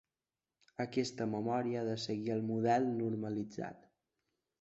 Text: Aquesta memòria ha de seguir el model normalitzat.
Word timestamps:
Aquesta 0.85 1.27
memòria 1.33 1.79
ha 1.83 1.87
de 1.89 1.97
seguir 2.05 2.33
el 2.37 2.41
model 2.47 2.87
normalitzat. 3.03 3.85